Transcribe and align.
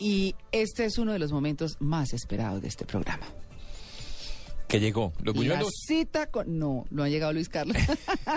Y 0.00 0.34
este 0.50 0.86
es 0.86 0.96
uno 0.98 1.12
de 1.12 1.18
los 1.18 1.30
momentos 1.30 1.76
más 1.78 2.12
esperados 2.14 2.62
de 2.62 2.68
este 2.68 2.84
programa. 2.86 3.26
que 4.66 4.80
llegó. 4.80 5.12
Los 5.22 5.34
La 5.34 5.40
buñuelos. 5.42 5.70
cita 5.86 6.30
con... 6.30 6.58
No, 6.58 6.86
no 6.90 7.02
ha 7.02 7.08
llegado 7.08 7.32
Luis 7.32 7.48
Carlos. 7.48 7.76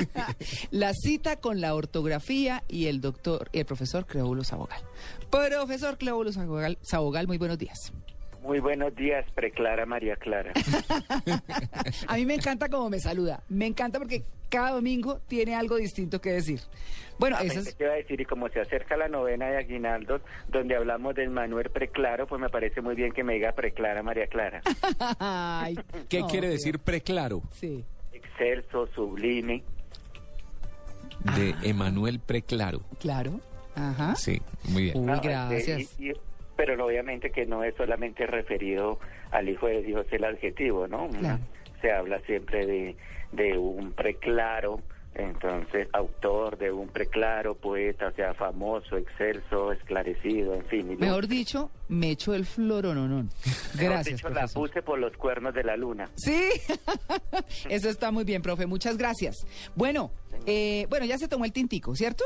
la 0.71 0.91
cita 0.93 1.37
con 1.37 1.61
la 1.61 1.73
ortografía 1.73 2.63
y 2.67 2.87
el 2.87 3.01
doctor 3.01 3.49
y 3.53 3.59
el 3.59 3.65
profesor 3.65 4.05
Cleóbulo 4.05 4.43
Sabogal. 4.43 4.81
Profesor 5.29 5.97
Cleóbulo 5.97 6.31
Sabogal, 6.33 6.77
Sabogal, 6.81 7.27
muy 7.27 7.37
buenos 7.37 7.57
días. 7.59 7.93
Muy 8.43 8.59
buenos 8.59 8.93
días, 8.95 9.25
Preclara 9.33 9.85
María 9.85 10.15
Clara. 10.17 10.51
A 12.07 12.15
mí 12.17 12.25
me 12.25 12.35
encanta 12.35 12.67
cómo 12.69 12.89
me 12.89 12.99
saluda. 12.99 13.41
Me 13.47 13.65
encanta 13.65 13.99
porque 13.99 14.23
cada 14.49 14.71
domingo 14.71 15.19
tiene 15.27 15.55
algo 15.55 15.77
distinto 15.77 16.19
que 16.19 16.31
decir. 16.33 16.59
Bueno, 17.17 17.37
eso 17.39 17.61
es... 17.61 17.73
que 17.73 17.83
iba 17.85 17.93
a 17.93 17.95
decir, 17.95 18.19
y 18.19 18.25
como 18.25 18.49
se 18.49 18.59
acerca 18.59 18.97
la 18.97 19.07
novena 19.07 19.47
de 19.47 19.57
Aguinaldos, 19.59 20.21
donde 20.49 20.75
hablamos 20.75 21.15
del 21.15 21.29
Manuel 21.29 21.69
Preclaro, 21.69 22.27
pues 22.27 22.41
me 22.41 22.49
parece 22.49 22.81
muy 22.81 22.95
bien 22.95 23.13
que 23.13 23.23
me 23.23 23.35
diga 23.35 23.53
Preclara 23.53 24.03
María 24.03 24.27
Clara. 24.27 24.61
Ay, 25.19 25.79
¿Qué 26.09 26.19
no, 26.19 26.27
quiere 26.27 26.49
decir 26.49 26.79
preclaro? 26.79 27.41
Sí. 27.51 27.85
Excelso, 28.11 28.87
sublime. 28.87 29.63
De 31.37 31.55
Emanuel 31.63 32.19
Preclaro. 32.19 32.81
Claro. 32.99 33.39
Ajá. 33.75 34.15
Sí, 34.17 34.41
muy 34.65 34.83
bien. 34.83 34.97
Uy, 34.99 35.05
No, 35.05 35.13
este, 35.15 35.27
gracias. 35.29 35.99
y- 35.99 36.09
y- 36.09 36.13
pero 36.55 36.85
obviamente 36.85 37.31
que 37.31 37.45
no 37.45 37.63
es 37.63 37.75
solamente 37.75 38.25
referido 38.25 38.99
al 39.31 39.49
Hijo 39.49 39.67
de 39.67 39.81
Dios 39.81 40.05
el 40.11 40.23
adjetivo, 40.23 40.87
¿no? 40.87 41.09
Claro. 41.09 41.39
Se 41.81 41.91
habla 41.91 42.19
siempre 42.21 42.65
de, 42.65 42.95
de 43.31 43.57
un 43.57 43.91
preclaro, 43.91 44.79
entonces 45.15 45.87
autor 45.93 46.57
de 46.57 46.71
un 46.71 46.87
preclaro, 46.87 47.55
poeta, 47.55 48.07
o 48.07 48.11
sea, 48.13 48.33
famoso, 48.33 48.97
excelso, 48.97 49.71
esclarecido, 49.71 50.55
en 50.55 50.65
fin. 50.65 50.97
Mejor 50.99 51.27
dicho, 51.27 51.69
me 51.87 52.11
echo 52.11 52.33
el 52.33 52.45
florononón. 52.45 53.29
Mejor 53.75 53.93
Gracias, 53.93 54.23
la 54.23 54.47
puse 54.47 54.81
por 54.81 54.99
los 54.99 55.15
cuernos 55.17 55.53
de 55.53 55.63
la 55.63 55.77
luna. 55.77 56.09
Sí, 56.15 56.49
eso 57.69 57.89
está 57.89 58.11
muy 58.11 58.23
bien, 58.23 58.41
profe. 58.41 58.65
Muchas 58.65 58.97
gracias. 58.97 59.45
Bueno, 59.75 60.11
eh, 60.45 60.87
bueno, 60.89 61.05
ya 61.05 61.17
se 61.17 61.27
tomó 61.27 61.45
el 61.45 61.51
tintico, 61.51 61.95
¿cierto? 61.95 62.23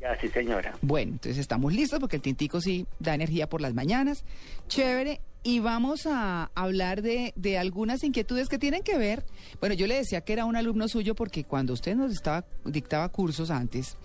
Ya, 0.00 0.18
sí, 0.18 0.28
señora. 0.28 0.74
Bueno, 0.80 1.12
entonces 1.12 1.38
estamos 1.38 1.74
listos 1.74 2.00
porque 2.00 2.16
el 2.16 2.22
tintico 2.22 2.60
sí 2.60 2.86
da 2.98 3.14
energía 3.14 3.48
por 3.48 3.60
las 3.60 3.74
mañanas. 3.74 4.24
Chévere. 4.68 5.20
Y 5.42 5.60
vamos 5.60 6.06
a 6.06 6.50
hablar 6.54 7.00
de, 7.00 7.32
de 7.34 7.56
algunas 7.56 8.04
inquietudes 8.04 8.50
que 8.50 8.58
tienen 8.58 8.82
que 8.82 8.98
ver. 8.98 9.24
Bueno, 9.58 9.74
yo 9.74 9.86
le 9.86 9.94
decía 9.94 10.20
que 10.20 10.34
era 10.34 10.44
un 10.44 10.54
alumno 10.54 10.86
suyo 10.86 11.14
porque 11.14 11.44
cuando 11.44 11.72
usted 11.72 11.96
nos 11.96 12.12
estaba 12.12 12.44
dictaba 12.66 13.08
cursos 13.08 13.50
antes, 13.50 13.96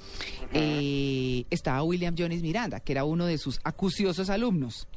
eh, 0.53 1.43
estaba 1.49 1.83
William 1.83 2.15
Jones 2.17 2.41
Miranda, 2.41 2.79
que 2.79 2.93
era 2.93 3.03
uno 3.03 3.25
de 3.25 3.37
sus 3.37 3.59
acuciosos 3.65 4.29
alumnos. 4.29 4.87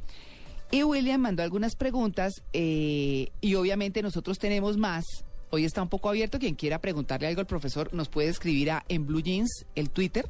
Y 0.71 0.83
William 0.83 1.19
mandó 1.19 1.43
algunas 1.43 1.75
preguntas 1.75 2.41
eh, 2.53 3.31
y 3.41 3.55
obviamente 3.55 4.01
nosotros 4.01 4.39
tenemos 4.39 4.77
más. 4.77 5.03
Hoy 5.49 5.65
está 5.65 5.81
un 5.81 5.89
poco 5.89 6.09
abierto. 6.09 6.39
Quien 6.39 6.55
quiera 6.55 6.79
preguntarle 6.79 7.27
algo 7.27 7.41
al 7.41 7.47
profesor 7.47 7.93
nos 7.93 8.07
puede 8.07 8.29
escribir 8.29 8.71
a 8.71 8.85
en 8.87 9.07
Blue 9.07 9.21
Jeans, 9.21 9.65
el 9.75 9.89
Twitter, 9.89 10.29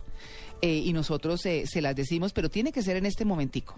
eh, 0.61 0.81
y 0.85 0.93
nosotros 0.93 1.45
eh, 1.45 1.65
se 1.65 1.81
las 1.81 1.95
decimos, 1.95 2.33
pero 2.33 2.49
tiene 2.49 2.71
que 2.71 2.81
ser 2.81 2.97
en 2.97 3.05
este 3.05 3.25
momentico. 3.25 3.75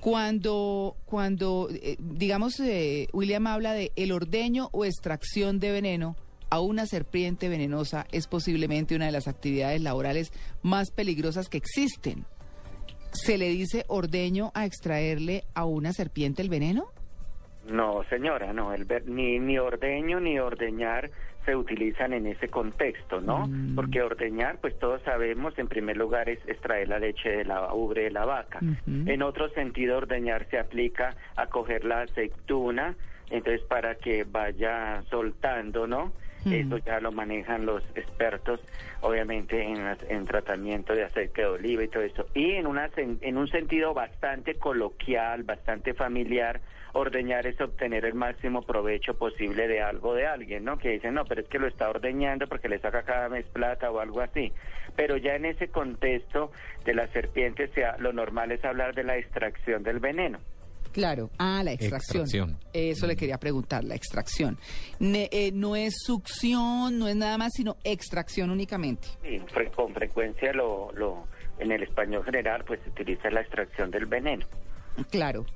Cuando, 0.00 0.96
cuando 1.06 1.68
eh, 1.70 1.96
digamos, 1.98 2.60
eh, 2.60 3.08
William 3.12 3.46
habla 3.46 3.72
de 3.72 3.90
el 3.96 4.12
ordeño 4.12 4.68
o 4.72 4.84
extracción 4.84 5.58
de 5.58 5.72
veneno 5.72 6.16
a 6.50 6.60
una 6.60 6.86
serpiente 6.86 7.48
venenosa 7.48 8.06
es 8.12 8.26
posiblemente 8.26 8.94
una 8.94 9.06
de 9.06 9.12
las 9.12 9.28
actividades 9.28 9.82
laborales 9.82 10.32
más 10.62 10.90
peligrosas 10.90 11.48
que 11.48 11.58
existen. 11.58 12.24
¿Se 13.12 13.38
le 13.38 13.48
dice 13.48 13.84
ordeño 13.88 14.52
a 14.54 14.66
extraerle 14.66 15.44
a 15.54 15.64
una 15.64 15.92
serpiente 15.92 16.42
el 16.42 16.48
veneno? 16.48 16.86
No, 17.66 18.02
señora, 18.08 18.52
no. 18.52 18.72
El 18.72 18.86
ni, 19.06 19.38
ni 19.38 19.58
ordeño 19.58 20.20
ni 20.20 20.38
ordeñar 20.38 21.10
se 21.48 21.56
utilizan 21.56 22.12
en 22.12 22.26
ese 22.26 22.48
contexto, 22.48 23.22
¿no? 23.22 23.46
Mm. 23.46 23.74
Porque 23.74 24.02
ordeñar, 24.02 24.58
pues 24.60 24.78
todos 24.78 25.00
sabemos, 25.00 25.58
en 25.58 25.66
primer 25.66 25.96
lugar, 25.96 26.28
es 26.28 26.38
extraer 26.46 26.88
la 26.88 26.98
leche 26.98 27.30
de 27.38 27.44
la 27.46 27.72
ubre 27.72 28.02
de 28.02 28.10
la 28.10 28.26
vaca. 28.26 28.60
En 28.86 29.22
otro 29.22 29.48
sentido, 29.50 29.96
ordeñar 29.96 30.46
se 30.50 30.58
aplica 30.58 31.16
a 31.36 31.46
coger 31.46 31.86
la 31.86 32.02
aceituna, 32.02 32.96
entonces 33.30 33.62
para 33.62 33.94
que 33.94 34.24
vaya 34.24 35.02
soltando, 35.08 35.86
¿no? 35.86 36.12
Eso 36.44 36.78
ya 36.78 37.00
lo 37.00 37.12
manejan 37.12 37.66
los 37.66 37.82
expertos, 37.94 38.60
obviamente, 39.00 39.62
en, 39.62 39.84
las- 39.84 40.02
en 40.08 40.26
tratamiento 40.26 40.94
de 40.94 41.04
aceite 41.04 41.42
de 41.42 41.46
oliva 41.48 41.84
y 41.84 41.88
todo 41.88 42.02
eso. 42.02 42.26
Y 42.34 42.52
en, 42.52 42.66
una, 42.66 42.90
en 42.96 43.36
un 43.36 43.48
sentido 43.48 43.94
bastante 43.94 44.56
coloquial, 44.56 45.42
bastante 45.42 45.94
familiar, 45.94 46.60
ordeñar 46.94 47.46
es 47.46 47.60
obtener 47.60 48.04
el 48.06 48.14
máximo 48.14 48.62
provecho 48.62 49.14
posible 49.18 49.68
de 49.68 49.82
algo 49.82 50.14
de 50.14 50.26
alguien, 50.26 50.64
¿no? 50.64 50.78
Que 50.78 50.90
dicen, 50.92 51.14
no, 51.14 51.26
pero 51.26 51.42
es 51.42 51.48
que 51.48 51.58
lo 51.58 51.66
está 51.66 51.88
ordeñando 51.90 52.46
porque 52.48 52.68
le 52.68 52.78
saca 52.78 53.02
cada 53.02 53.28
mes 53.28 53.44
plata 53.46 53.90
o 53.90 54.00
algo 54.00 54.20
así. 54.20 54.52
Pero 54.96 55.16
ya 55.16 55.34
en 55.36 55.44
ese 55.44 55.68
contexto 55.68 56.50
de 56.84 56.94
la 56.94 57.06
serpiente, 57.08 57.68
sea, 57.68 57.96
lo 57.98 58.12
normal 58.12 58.52
es 58.52 58.64
hablar 58.64 58.94
de 58.94 59.04
la 59.04 59.16
extracción 59.18 59.82
del 59.82 59.98
veneno. 60.00 60.40
Claro. 60.92 61.30
Ah, 61.38 61.62
la 61.62 61.72
extracción. 61.72 62.22
Extracción. 62.24 62.58
Eso 62.72 63.06
le 63.06 63.16
quería 63.16 63.38
preguntar, 63.38 63.84
la 63.84 63.94
extracción. 63.94 64.58
Ne- 64.98 65.28
eh, 65.32 65.50
no 65.52 65.76
es 65.76 65.94
succión, 66.04 66.98
no 66.98 67.08
es 67.08 67.16
nada 67.16 67.38
más, 67.38 67.52
sino 67.54 67.76
extracción 67.84 68.50
únicamente. 68.50 69.08
Fre- 69.22 69.70
con 69.74 69.92
frecuencia 69.94 70.52
lo, 70.52 70.90
lo, 70.92 71.24
en 71.58 71.72
el 71.72 71.82
español 71.82 72.24
general, 72.24 72.64
pues 72.66 72.80
se 72.84 72.90
utiliza 72.90 73.30
la 73.30 73.40
extracción 73.40 73.90
del 73.90 74.06
veneno. 74.06 74.46
Claro. 75.10 75.46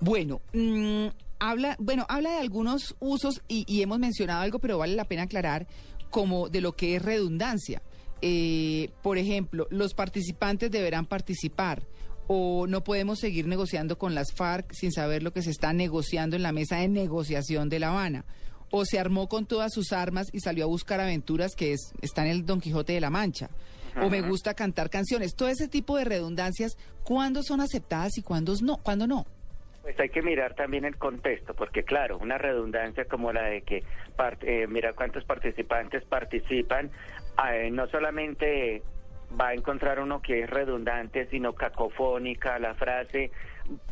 Bueno, 0.00 0.40
mm, 0.52 1.06
habla, 1.40 1.76
bueno, 1.80 2.06
habla 2.08 2.30
de 2.32 2.38
algunos 2.38 2.94
usos 3.00 3.42
y, 3.48 3.64
y 3.66 3.82
hemos 3.82 3.98
mencionado 3.98 4.42
algo, 4.42 4.58
pero 4.60 4.78
vale 4.78 4.94
la 4.94 5.06
pena 5.06 5.22
aclarar 5.24 5.66
como 6.10 6.48
de 6.48 6.60
lo 6.60 6.72
que 6.72 6.94
es 6.96 7.02
redundancia. 7.02 7.82
Eh, 8.20 8.90
por 9.02 9.18
ejemplo, 9.18 9.66
los 9.70 9.94
participantes 9.94 10.70
deberán 10.70 11.06
participar 11.06 11.82
o 12.26 12.66
no 12.66 12.84
podemos 12.84 13.18
seguir 13.18 13.46
negociando 13.46 13.98
con 13.98 14.14
las 14.14 14.32
FARC 14.32 14.72
sin 14.72 14.92
saber 14.92 15.22
lo 15.22 15.32
que 15.32 15.42
se 15.42 15.50
está 15.50 15.72
negociando 15.72 16.36
en 16.36 16.42
la 16.42 16.52
mesa 16.52 16.76
de 16.76 16.88
negociación 16.88 17.68
de 17.68 17.80
La 17.80 17.88
Habana. 17.88 18.24
O 18.70 18.84
se 18.84 18.98
armó 18.98 19.28
con 19.28 19.46
todas 19.46 19.72
sus 19.72 19.92
armas 19.92 20.28
y 20.32 20.40
salió 20.40 20.64
a 20.64 20.68
buscar 20.68 21.00
aventuras 21.00 21.54
que 21.54 21.72
es, 21.72 21.92
está 22.00 22.24
en 22.24 22.30
el 22.30 22.46
Don 22.46 22.60
Quijote 22.60 22.94
de 22.94 23.00
la 23.00 23.10
Mancha. 23.10 23.50
O 24.00 24.08
me 24.08 24.22
gusta 24.22 24.54
cantar 24.54 24.88
canciones. 24.88 25.34
Todo 25.34 25.50
ese 25.50 25.68
tipo 25.68 25.98
de 25.98 26.04
redundancias, 26.04 26.78
¿cuándo 27.04 27.42
son 27.42 27.60
aceptadas 27.60 28.16
y 28.16 28.22
cuándo 28.22 28.54
no? 28.62 28.78
¿Cuándo 28.78 29.06
no? 29.06 29.26
Pues 29.82 29.98
hay 29.98 30.08
que 30.08 30.22
mirar 30.22 30.54
también 30.54 30.84
el 30.84 30.96
contexto, 30.96 31.54
porque 31.54 31.82
claro, 31.82 32.16
una 32.18 32.38
redundancia 32.38 33.04
como 33.04 33.32
la 33.32 33.42
de 33.42 33.62
que 33.62 33.82
eh, 34.42 34.66
mira 34.68 34.92
cuántos 34.92 35.24
participantes 35.24 36.04
participan, 36.04 36.90
eh, 37.52 37.68
no 37.70 37.88
solamente 37.88 38.82
va 39.40 39.48
a 39.48 39.54
encontrar 39.54 40.00
uno 40.00 40.20
que 40.20 40.42
es 40.42 40.50
redundante, 40.50 41.26
sino 41.26 41.54
cacofónica 41.54 42.58
la 42.58 42.74
frase. 42.74 43.30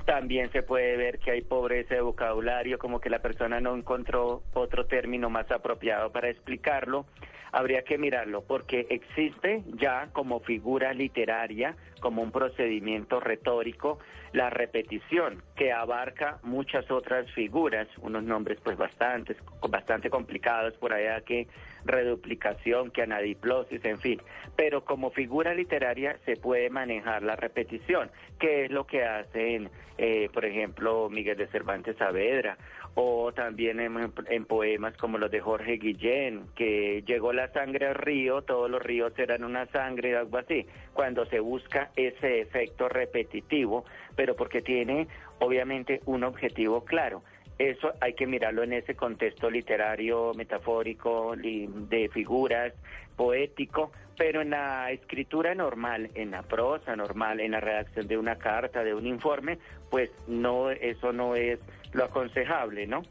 También 0.05 0.51
se 0.53 0.63
puede 0.63 0.97
ver 0.97 1.19
que 1.19 1.31
hay 1.31 1.43
pobreza 1.43 1.95
de 1.95 2.01
vocabulario, 2.01 2.79
como 2.79 3.01
que 3.01 3.11
la 3.11 3.21
persona 3.21 3.61
no 3.61 3.77
encontró 3.77 4.43
otro 4.53 4.87
término 4.87 5.31
más 5.31 5.51
apropiado 5.51 6.11
para 6.11 6.29
explicarlo. 6.29 7.07
Habría 7.53 7.83
que 7.83 7.99
mirarlo 7.99 8.43
porque 8.43 8.87
existe 8.91 9.65
ya 9.75 10.09
como 10.13 10.41
figura 10.41 10.93
literaria, 10.93 11.77
como 12.01 12.23
un 12.23 12.33
procedimiento 12.33 13.21
retórico, 13.21 13.99
la 14.33 14.51
repetición 14.51 15.43
que 15.57 15.73
abarca 15.73 16.39
muchas 16.43 16.91
otras 16.91 17.31
figuras, 17.33 17.89
unos 17.99 18.23
nombres 18.23 18.59
pues 18.63 18.77
bastantes, 18.77 19.37
bastante 19.69 20.11
complicados 20.11 20.75
por 20.75 20.93
allá 20.93 21.21
que 21.23 21.49
reduplicación, 21.85 22.91
que 22.91 23.03
anadiplosis, 23.03 23.85
en 23.85 23.99
fin. 23.99 24.23
Pero 24.57 24.85
como 24.85 25.11
figura 25.11 25.55
literaria 25.55 26.19
se 26.25 26.37
puede 26.37 26.71
manejar 26.71 27.23
la 27.23 27.37
repetición, 27.37 28.11
que 28.39 28.65
es 28.65 28.71
lo 28.71 28.87
que 28.87 29.05
hacen, 29.05 29.71
eh, 29.99 30.29
por 30.33 30.45
ejemplo, 30.45 31.09
Miguel 31.11 31.37
de 31.37 31.47
Cervantes 31.49 31.97
Saavedra, 31.97 32.57
o 32.95 33.33
también 33.33 33.81
en, 33.81 34.13
en 34.29 34.45
poemas 34.45 34.97
como 34.97 35.19
los 35.19 35.31
de 35.31 35.41
Jorge 35.41 35.77
Guillén, 35.77 36.47
que 36.55 37.03
llegó 37.07 37.33
la 37.33 37.53
sangre 37.53 37.87
al 37.87 37.95
río, 37.95 38.43
todos 38.43 38.71
los 38.71 38.83
ríos 38.83 39.17
eran 39.19 39.45
una 39.45 39.67
sangre, 39.67 40.17
algo 40.17 40.39
así, 40.39 40.67
cuando 40.93 41.25
se 41.27 41.41
busca 41.41 41.90
ese 41.97 42.41
efecto 42.41 42.89
repetitivo, 42.89 43.85
pero 44.17 44.35
porque 44.37 44.63
tiene 44.63 45.09
obviamente 45.39 46.01
un 46.07 46.25
objetivo 46.25 46.85
claro. 46.85 47.23
Eso 47.59 47.93
hay 48.01 48.15
que 48.15 48.27
mirarlo 48.27 48.63
en 48.63 48.73
ese 48.73 48.95
contexto 48.95 49.51
literario, 49.51 50.33
metafórico, 50.35 51.35
de 51.37 52.09
figuras, 52.13 52.73
poético, 53.17 53.93
pero 54.17 54.41
en 54.41 54.51
la 54.51 54.91
escritura 54.91 55.55
normal, 55.55 56.11
en 56.15 56.31
la 56.31 56.43
prosa 56.43 56.97
normal, 56.97 57.41
en 57.41 57.53
la 57.53 57.61
redacción 57.61 58.07
de 58.07 58.17
una 58.17 58.37
carta, 58.37 58.83
de 58.83 58.95
un 58.95 59.07
informe, 59.07 59.59
pues 59.91 60.11
no, 60.27 60.71
eso 60.71 61.13
no 61.13 61.37
es 61.37 61.61
lo 61.93 62.05
aconsejable, 62.05 62.87
¿no? 62.87 63.03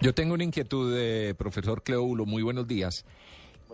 Yo 0.00 0.14
tengo 0.14 0.34
una 0.34 0.44
inquietud, 0.44 0.92
eh, 0.98 1.34
profesor 1.36 1.82
Cleóbulo, 1.82 2.26
muy 2.26 2.42
buenos 2.42 2.66
días. 2.66 3.04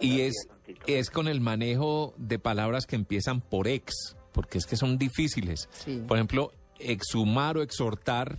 Y 0.00 0.23
es, 0.23 0.49
es 0.87 1.11
con 1.11 1.29
el 1.29 1.41
manejo 1.41 2.14
de 2.17 2.38
palabras 2.38 2.87
que 2.87 2.97
empiezan 2.97 3.41
por 3.41 3.69
ex, 3.69 4.17
porque 4.32 4.58
es 4.58 4.67
que 4.67 4.76
son 4.76 4.99
difíciles. 4.99 5.69
Sí. 5.73 6.02
Por 6.06 6.17
ejemplo, 6.17 6.52
exhumar 6.79 7.56
o 7.56 7.62
exhortar, 7.62 8.38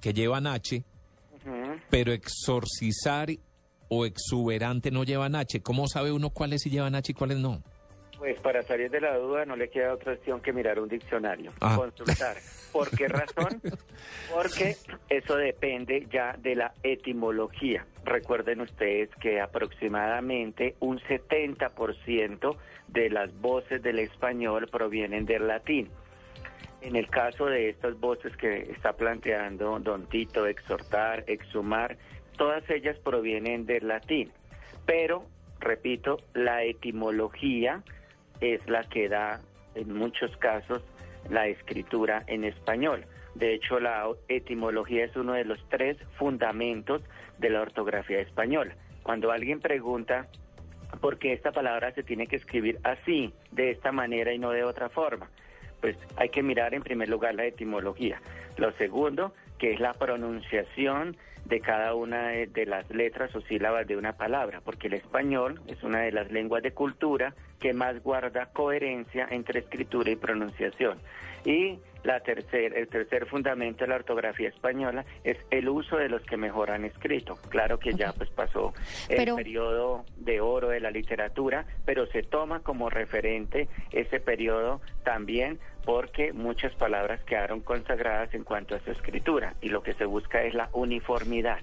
que 0.00 0.12
llevan 0.12 0.46
H, 0.46 0.84
pero 1.90 2.12
exorcizar 2.12 3.28
o 3.88 4.06
exuberante 4.06 4.90
no 4.90 5.04
llevan 5.04 5.36
H. 5.36 5.60
¿Cómo 5.60 5.86
sabe 5.86 6.12
uno 6.12 6.30
cuáles 6.30 6.62
sí 6.62 6.70
llevan 6.70 6.94
H 6.94 7.12
y 7.12 7.14
cuáles 7.14 7.38
no? 7.38 7.62
Pues 8.18 8.40
para 8.40 8.62
salir 8.62 8.90
de 8.90 9.00
la 9.00 9.16
duda 9.18 9.44
no 9.44 9.56
le 9.56 9.68
queda 9.68 9.92
otra 9.92 10.14
opción 10.14 10.40
que 10.40 10.52
mirar 10.52 10.80
un 10.80 10.88
diccionario, 10.88 11.52
Ah. 11.60 11.76
consultar. 11.76 12.36
¿Por 12.72 12.90
qué 12.90 13.08
razón? 13.08 13.60
Porque 14.32 14.76
eso 15.10 15.36
depende 15.36 16.06
ya 16.10 16.34
de 16.38 16.54
la 16.54 16.72
etimología. 16.82 17.84
Recuerden 18.04 18.62
ustedes 18.62 19.10
que 19.20 19.40
aproximadamente 19.40 20.76
un 20.80 20.98
70% 21.00 22.56
de 22.88 23.10
las 23.10 23.34
voces 23.40 23.82
del 23.82 23.98
español 23.98 24.68
provienen 24.70 25.26
del 25.26 25.46
latín. 25.46 25.90
En 26.80 26.96
el 26.96 27.08
caso 27.08 27.46
de 27.46 27.68
estas 27.70 27.98
voces 27.98 28.34
que 28.36 28.70
está 28.70 28.92
planteando 28.94 29.78
Don 29.80 30.06
Tito, 30.08 30.46
exhortar, 30.46 31.24
exhumar, 31.26 31.96
todas 32.36 32.68
ellas 32.70 32.96
provienen 33.02 33.66
del 33.66 33.88
latín. 33.88 34.30
Pero, 34.86 35.26
repito, 35.58 36.18
la 36.34 36.62
etimología 36.62 37.82
es 38.40 38.66
la 38.68 38.84
que 38.84 39.08
da 39.08 39.40
en 39.74 39.92
muchos 39.94 40.36
casos 40.36 40.82
la 41.30 41.46
escritura 41.46 42.24
en 42.26 42.44
español. 42.44 43.04
De 43.34 43.54
hecho, 43.54 43.78
la 43.80 44.06
etimología 44.28 45.04
es 45.04 45.16
uno 45.16 45.34
de 45.34 45.44
los 45.44 45.58
tres 45.68 45.98
fundamentos 46.16 47.02
de 47.38 47.50
la 47.50 47.60
ortografía 47.60 48.20
española. 48.20 48.74
Cuando 49.02 49.30
alguien 49.30 49.60
pregunta 49.60 50.28
por 51.00 51.18
qué 51.18 51.32
esta 51.32 51.52
palabra 51.52 51.92
se 51.92 52.02
tiene 52.02 52.26
que 52.26 52.36
escribir 52.36 52.78
así, 52.82 53.32
de 53.52 53.70
esta 53.70 53.92
manera 53.92 54.32
y 54.32 54.38
no 54.38 54.50
de 54.50 54.64
otra 54.64 54.88
forma, 54.88 55.28
pues 55.80 55.96
hay 56.16 56.30
que 56.30 56.42
mirar 56.42 56.74
en 56.74 56.82
primer 56.82 57.08
lugar 57.08 57.34
la 57.34 57.44
etimología. 57.44 58.20
Lo 58.56 58.72
segundo, 58.72 59.34
que 59.58 59.72
es 59.72 59.80
la 59.80 59.92
pronunciación 59.94 61.16
de 61.48 61.60
cada 61.60 61.94
una 61.94 62.28
de, 62.28 62.66
las 62.66 62.90
letras 62.90 63.34
o 63.36 63.40
sílabas 63.40 63.86
de 63.86 63.96
una 63.96 64.14
palabra, 64.14 64.60
porque 64.64 64.88
el 64.88 64.94
español 64.94 65.60
es 65.66 65.82
una 65.82 66.00
de 66.00 66.12
las 66.12 66.30
lenguas 66.30 66.62
de 66.62 66.72
cultura 66.72 67.34
que 67.60 67.72
más 67.72 68.02
guarda 68.02 68.46
coherencia 68.46 69.26
entre 69.30 69.60
escritura 69.60 70.10
y 70.10 70.16
pronunciación. 70.16 70.98
Y 71.44 71.78
la 72.06 72.20
tercer, 72.20 72.76
el 72.78 72.86
tercer 72.88 73.26
fundamento 73.26 73.84
de 73.84 73.88
la 73.88 73.96
ortografía 73.96 74.48
española 74.48 75.04
es 75.24 75.36
el 75.50 75.68
uso 75.68 75.96
de 75.96 76.08
los 76.08 76.22
que 76.22 76.36
mejor 76.36 76.70
han 76.70 76.84
escrito. 76.84 77.36
Claro 77.48 77.78
que 77.78 77.94
ya 77.94 78.12
pues 78.12 78.30
pasó 78.30 78.72
el 79.08 79.16
Pero- 79.16 79.34
periodo 79.36 80.04
de 80.16 80.40
oro 80.40 80.68
de 80.68 80.78
la 80.80 80.90
literatura, 80.92 81.66
pero 81.84 82.06
se 82.06 82.22
toma 82.22 82.60
como 82.60 82.88
referente 82.90 83.68
ese 83.90 84.20
periodo 84.20 84.80
también 85.04 85.58
porque 85.84 86.32
muchas 86.32 86.74
palabras 86.76 87.20
quedaron 87.24 87.60
consagradas 87.60 88.32
en 88.34 88.44
cuanto 88.44 88.76
a 88.76 88.80
su 88.80 88.92
escritura 88.92 89.54
y 89.60 89.68
lo 89.68 89.82
que 89.82 89.92
se 89.94 90.04
busca 90.04 90.42
es 90.44 90.54
la 90.54 90.68
uniformidad. 90.72 91.58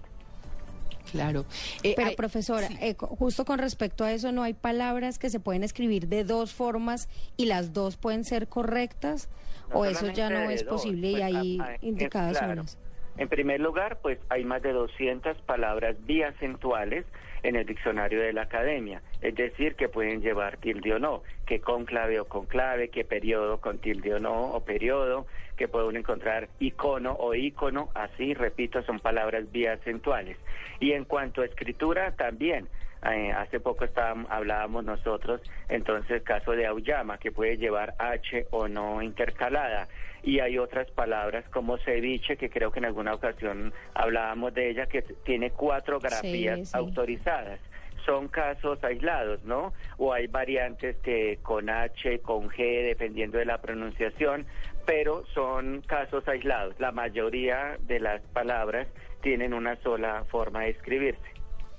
Claro. 1.14 1.46
Eh, 1.84 1.94
Pero 1.96 2.16
profesora, 2.16 2.68
sí. 2.68 2.78
eh, 2.82 2.96
justo 2.98 3.46
con 3.46 3.60
respecto 3.60 4.04
a 4.04 4.12
eso, 4.12 4.32
¿no 4.32 4.42
hay 4.42 4.54
palabras 4.54 5.20
que 5.20 5.30
se 5.30 5.40
pueden 5.40 5.64
escribir 5.64 6.08
de 6.08 6.24
dos 6.24 6.52
formas 6.54 7.08
y 7.38 7.46
las 7.46 7.72
dos 7.72 7.98
pueden 7.98 8.24
ser 8.24 8.48
correctas? 8.48 9.30
No 9.70 9.80
¿O 9.80 9.86
eso 9.86 10.12
ya 10.12 10.32
no 10.32 10.50
es 10.50 10.66
dos, 10.66 10.82
posible 10.82 11.12
y 11.12 11.14
pues, 11.14 11.24
hay 11.24 11.60
indicadas 11.82 12.40
claro. 12.40 12.54
unas? 12.54 12.78
En 13.18 13.30
primer 13.30 13.60
lugar, 13.60 14.00
pues 14.02 14.20
hay 14.30 14.44
más 14.44 14.62
de 14.62 14.74
200 14.74 15.38
palabras 15.42 15.96
biacentuales 16.06 17.06
en 17.44 17.56
el 17.56 17.66
diccionario 17.66 18.22
de 18.22 18.34
la 18.34 18.44
academia, 18.44 19.02
es 19.22 19.36
decir, 19.36 19.76
que 19.76 19.90
pueden 19.90 20.22
llevar 20.22 20.58
tilde 20.58 20.94
o 20.94 21.00
no, 21.00 21.24
que 21.46 21.60
conclave 21.60 22.20
o 22.20 22.26
conclave, 22.26 22.90
que 22.90 23.04
periodo 23.04 23.60
con 23.60 23.80
tilde 23.80 24.16
o 24.16 24.20
no, 24.20 24.54
o 24.54 24.64
periodo, 24.64 25.28
que 25.58 25.68
pueden 25.68 25.98
encontrar 25.98 26.48
icono 26.60 27.14
o 27.20 27.36
ícono, 27.36 27.90
así, 27.94 28.34
repito, 28.34 28.82
son 28.84 29.00
palabras 29.00 29.52
biacentuales. 29.52 30.38
Y 30.80 30.94
en 30.94 31.04
cuanto 31.04 31.42
a 31.42 31.46
escritura, 31.46 32.14
también, 32.14 32.68
eh, 33.12 33.34
hace 33.34 33.60
poco 33.60 33.84
estábamos, 33.84 34.32
hablábamos 34.32 34.86
nosotros, 34.86 35.42
entonces, 35.68 36.12
el 36.12 36.24
caso 36.24 36.54
de 36.54 36.66
auyama, 36.66 37.18
que 37.18 37.32
puede 37.32 37.58
llevar 37.58 37.94
H 38.00 38.48
o 38.52 38.68
no 38.68 39.02
intercalada. 39.02 39.88
Y 40.24 40.40
hay 40.40 40.58
otras 40.58 40.90
palabras 40.92 41.44
como 41.50 41.78
ceviche, 41.80 42.38
que 42.38 42.50
creo 42.50 42.72
que 42.72 42.80
en 42.80 42.86
alguna 42.86 43.14
ocasión 43.14 43.74
hablábamos 43.94 44.54
de 44.54 44.70
ella, 44.70 44.86
que 44.86 45.02
tiene 45.02 45.52
cuatro 45.52 46.00
grafías 46.00 46.60
Sí, 46.60 46.66
sí. 46.68 46.72
autorizadas. 46.78 47.60
Son 48.06 48.28
casos 48.30 48.82
aislados, 48.84 49.44
¿no? 49.44 49.74
O 49.98 50.14
hay 50.14 50.28
variantes 50.28 50.98
que 50.98 51.40
con 51.42 51.70
H, 51.70 52.20
con 52.20 52.50
G, 52.50 52.84
dependiendo 52.86 53.38
de 53.38 53.46
la 53.46 53.60
pronunciación, 53.62 54.46
pero 54.86 55.26
son 55.34 55.82
casos 55.82 56.28
aislados. 56.28 56.76
La 56.80 56.92
mayoría 56.92 57.78
de 57.82 58.00
las 58.00 58.22
palabras 58.34 58.88
tienen 59.22 59.54
una 59.54 59.76
sola 59.84 60.26
forma 60.30 60.64
de 60.64 60.70
escribirse. 60.72 61.22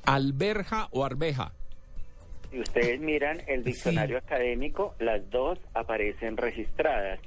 ¿Alberja 0.07 0.89
o 0.93 1.05
arveja? 1.05 1.53
Si 2.51 2.61
ustedes 2.61 3.01
miran 3.01 3.39
el 3.47 3.65
diccionario 3.65 4.19
académico, 4.19 4.95
las 4.99 5.29
dos 5.31 5.59
aparecen 5.75 6.37
registradas. 6.37 7.21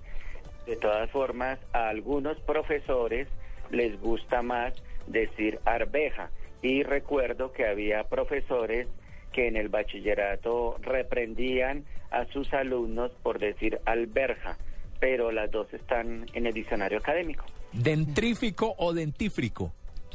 De 0.68 0.76
todas 0.76 1.10
formas, 1.10 1.60
a 1.72 1.88
algunos 1.88 2.38
profesores 2.42 3.28
les 3.72 4.00
gusta 4.02 4.42
más 4.42 4.74
decir 5.08 5.60
arveja. 5.64 6.30
Y 6.62 6.84
recuerdo 6.84 7.54
que 7.54 7.66
había 7.66 8.04
profesores 8.04 8.88
que 9.32 9.48
en 9.48 9.56
el 9.56 9.70
bachillerato 9.70 10.78
reprendían 10.82 11.86
a 12.12 12.26
sus 12.26 12.54
alumnos 12.54 13.12
por 13.24 13.40
decir 13.40 13.80
alberja, 13.86 14.58
pero 15.00 15.32
las 15.32 15.50
dos 15.52 15.74
están 15.74 16.26
en 16.34 16.46
el 16.46 16.54
diccionario 16.54 16.98
académico. 16.98 17.46
¿Dentrífico 17.72 18.76
o 18.78 18.94
dentífrico? 18.94 19.74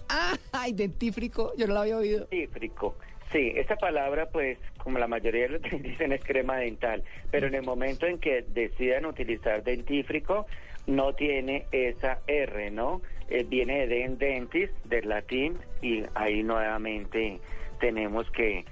Ah, 0.09 0.37
dentífrico, 0.73 1.55
yo 1.57 1.67
no 1.67 1.75
lo 1.75 1.81
había 1.81 1.97
oído. 1.97 2.27
Dentífrico. 2.31 2.97
Sí, 3.33 3.51
esa 3.57 3.77
palabra, 3.77 4.27
pues, 4.27 4.59
como 4.77 4.99
la 4.99 5.09
mayoría 5.09 5.49
de 5.49 5.59
los 5.59 5.63
dicen, 5.83 6.13
es 6.13 6.23
crema 6.23 6.59
dental, 6.59 7.03
pero 7.31 7.47
en 7.47 7.55
el 7.55 7.63
momento 7.63 8.07
en 8.07 8.19
que 8.19 8.45
decidan 8.49 9.07
utilizar 9.07 9.65
dentífrico, 9.65 10.47
no 10.87 11.15
tiene 11.15 11.67
esa 11.73 12.19
R, 12.27 12.71
¿no? 12.71 13.01
Eh, 13.29 13.47
viene 13.49 13.87
de 13.87 13.97
den 13.97 14.19
dentis, 14.19 14.71
del 14.85 15.09
latín, 15.09 15.59
y 15.81 16.05
ahí 16.15 16.43
nuevamente 16.43 17.41
tenemos 17.81 18.31
que 18.33 18.67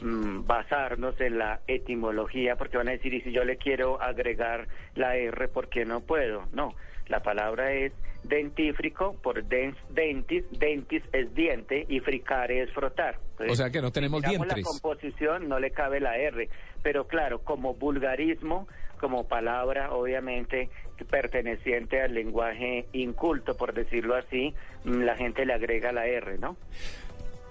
mm, 0.00 0.46
basarnos 0.46 1.20
en 1.20 1.38
la 1.38 1.60
etimología, 1.66 2.56
porque 2.56 2.78
van 2.78 2.88
a 2.88 2.92
decir, 2.92 3.12
y 3.12 3.20
si 3.20 3.32
yo 3.32 3.44
le 3.44 3.58
quiero 3.58 4.00
agregar 4.00 4.68
la 4.94 5.16
R, 5.16 5.48
¿por 5.48 5.68
qué 5.68 5.84
no 5.84 6.00
puedo? 6.00 6.46
No, 6.52 6.74
la 7.08 7.20
palabra 7.20 7.72
es 7.72 7.92
dentífrico, 8.28 9.14
por 9.22 9.44
dens, 9.44 9.76
dentis, 9.90 10.44
dentis 10.58 11.02
es 11.12 11.34
diente 11.34 11.86
y 11.88 12.00
fricare 12.00 12.62
es 12.62 12.72
frotar. 12.72 13.18
O 13.48 13.54
sea 13.54 13.70
que 13.70 13.80
no 13.82 13.90
tenemos 13.92 14.22
si 14.22 14.30
dientes. 14.30 14.56
la 14.58 14.62
composición 14.62 15.48
no 15.48 15.58
le 15.58 15.70
cabe 15.70 16.00
la 16.00 16.16
R, 16.16 16.48
pero 16.82 17.06
claro, 17.06 17.40
como 17.42 17.74
vulgarismo, 17.74 18.66
como 19.00 19.26
palabra 19.28 19.92
obviamente 19.92 20.70
perteneciente 21.10 22.00
al 22.00 22.14
lenguaje 22.14 22.86
inculto, 22.92 23.54
por 23.56 23.74
decirlo 23.74 24.14
así, 24.16 24.54
mm, 24.84 25.02
la 25.02 25.14
gente 25.16 25.44
le 25.44 25.52
agrega 25.52 25.92
la 25.92 26.06
R, 26.06 26.38
¿no? 26.38 26.56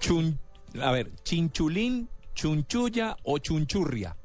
Chun- 0.00 0.38
a 0.82 0.90
ver, 0.90 1.06
chinchulín, 1.22 2.08
chunchulla 2.34 3.16
o 3.22 3.38
chunchurria. 3.38 4.16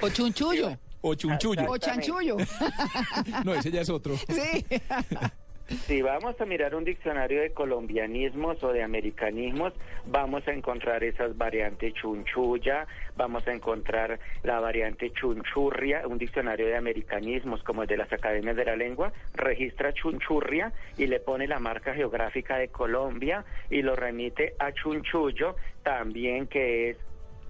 O 0.00 0.08
chunchullo. 0.08 0.78
O 1.02 1.14
chunchullo. 1.14 1.64
O 1.70 1.76
chanchullo. 1.78 2.36
No, 3.44 3.54
ese 3.54 3.70
ya 3.70 3.80
es 3.82 3.90
otro. 3.90 4.16
Sí. 4.16 4.64
Si 5.72 6.02
vamos 6.02 6.38
a 6.38 6.44
mirar 6.44 6.74
un 6.74 6.84
diccionario 6.84 7.40
de 7.40 7.52
colombianismos 7.52 8.62
o 8.62 8.72
de 8.72 8.82
americanismos, 8.82 9.72
vamos 10.04 10.46
a 10.46 10.52
encontrar 10.52 11.02
esas 11.02 11.36
variantes 11.36 11.94
chunchulla, 11.94 12.86
vamos 13.16 13.48
a 13.48 13.52
encontrar 13.52 14.20
la 14.42 14.60
variante 14.60 15.10
chunchurria, 15.12 16.06
un 16.06 16.18
diccionario 16.18 16.66
de 16.66 16.76
americanismos 16.76 17.62
como 17.62 17.82
el 17.82 17.88
de 17.88 17.96
las 17.96 18.12
academias 18.12 18.54
de 18.54 18.66
la 18.66 18.76
lengua, 18.76 19.12
registra 19.34 19.94
chunchurria 19.94 20.72
y 20.98 21.06
le 21.06 21.20
pone 21.20 21.46
la 21.46 21.58
marca 21.58 21.94
geográfica 21.94 22.58
de 22.58 22.68
Colombia 22.68 23.44
y 23.70 23.80
lo 23.80 23.96
remite 23.96 24.54
a 24.58 24.72
chunchullo, 24.72 25.56
también 25.82 26.46
que 26.48 26.90
es 26.90 26.96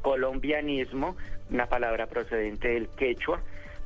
colombianismo, 0.01 1.17
una 1.51 1.67
palabra 1.67 2.07
procedente 2.07 2.69
del 2.69 2.89
quechua 2.89 3.43